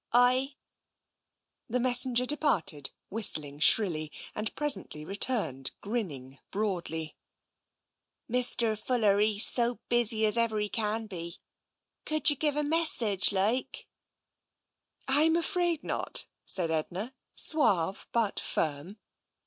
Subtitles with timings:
[0.13, 0.55] "Ay."
[1.69, 7.15] The messenger departed, whistling shrilly, and pres ently returned grinning broadly."
[8.27, 8.75] Mr.
[8.75, 11.35] Fuller, he's so busy as ever he can be.
[12.03, 13.85] Could you give a message, like?""
[15.07, 18.97] Tm afraid not,'* said Edna, suave but firm.